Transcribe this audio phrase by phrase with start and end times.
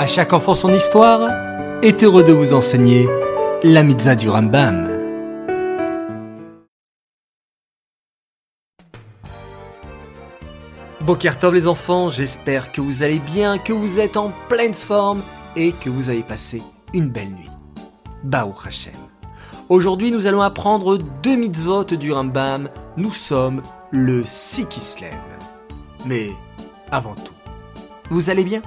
[0.00, 1.30] À chaque enfant son histoire
[1.82, 3.06] est heureux de vous enseigner
[3.62, 4.88] la mitzvah du Rambam.
[11.02, 15.20] Bokertov les enfants, j'espère que vous allez bien, que vous êtes en pleine forme
[15.54, 16.62] et que vous avez passé
[16.94, 17.50] une belle nuit.
[18.24, 18.94] Baou Hashem.
[19.68, 22.70] Aujourd'hui, nous allons apprendre deux mitzvot du Rambam.
[22.96, 23.60] Nous sommes
[23.90, 25.12] le Sikislev.
[26.06, 26.30] Mais
[26.90, 27.34] avant tout,
[28.08, 28.62] vous allez bien?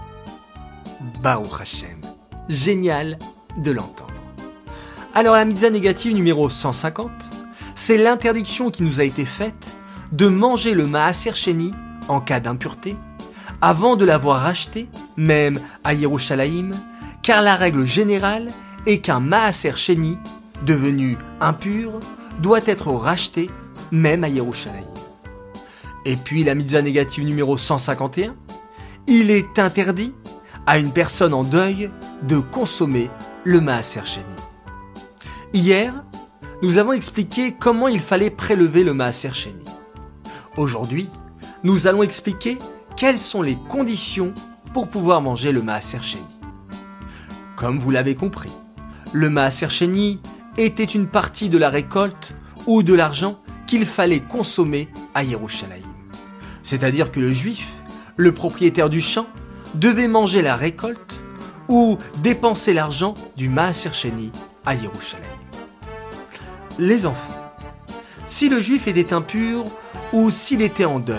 [1.22, 2.00] Baruch Hashem.
[2.50, 3.20] Génial
[3.58, 4.14] de l'entendre.
[5.14, 7.12] Alors la mitzvah négative numéro 150,
[7.76, 9.72] c'est l'interdiction qui nous a été faite
[10.12, 11.72] de manger le maaser sheni
[12.08, 12.96] en cas d'impureté
[13.62, 16.72] avant de l'avoir acheté, même à Yerushalayim,
[17.22, 18.52] car la règle générale
[18.86, 20.18] est qu'un maaser sheni
[20.66, 22.00] devenu impur
[22.40, 23.50] doit être racheté
[23.92, 24.88] même à Yerushalayim.
[26.06, 28.36] Et puis la mitzvah négative numéro 151,
[29.08, 30.14] il est interdit
[30.66, 31.92] à une personne en deuil
[32.24, 33.10] de consommer
[33.44, 34.26] le maaser sheni.
[35.54, 35.94] Hier,
[36.62, 39.66] nous avons expliqué comment il fallait prélever le maaser sheni.
[40.58, 41.10] Aujourd'hui,
[41.64, 42.58] nous allons expliquer
[42.96, 44.34] quelles sont les conditions
[44.74, 46.24] pour pouvoir manger le maaser sheni.
[47.56, 48.52] Comme vous l'avez compris,
[49.12, 50.20] le maaser sheni
[50.58, 52.34] était une partie de la récolte
[52.66, 55.84] ou de l'argent qu'il fallait consommer à Yerushalayim.
[56.62, 57.68] C'est-à-dire que le juif,
[58.16, 59.28] le propriétaire du champ,
[59.76, 61.22] devait manger la récolte
[61.68, 64.32] ou dépenser l'argent du Maaser Sheni
[64.66, 65.30] à Yerushalayim.
[66.80, 67.34] Les enfants,
[68.26, 69.66] si le juif était impur
[70.12, 71.18] ou s'il était en deuil,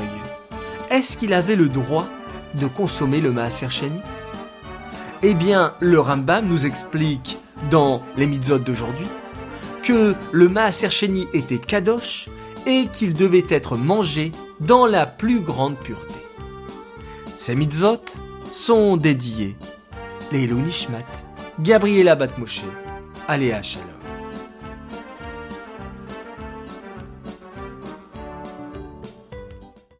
[0.90, 2.06] est-ce qu'il avait le droit
[2.54, 4.00] de consommer le Maaser Sheni?
[5.22, 7.38] Eh bien, le Rambam nous explique
[7.70, 9.06] dans les mitzvot d'aujourd'hui
[9.82, 12.28] que le Maaser Sheni était kadosh
[12.66, 16.14] et qu'il devait être mangé dans la plus grande pureté.
[17.36, 18.00] Ces mitzvot
[18.54, 19.56] sont dédiés
[20.30, 21.02] les Nishmat,
[21.60, 22.62] Gabriela Batmoshe,
[23.26, 24.03] Aléa Shalom.